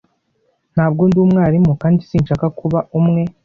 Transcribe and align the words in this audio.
Ntabwo 0.73 1.01
ndi 1.07 1.17
umwarimu 1.25 1.71
kandi 1.81 2.01
sinshaka 2.09 2.45
kuba 2.59 2.79
umwe. 2.99 3.21